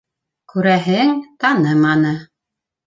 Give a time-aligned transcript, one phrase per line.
[0.53, 1.13] Күрәһең,
[1.47, 2.19] таныманы.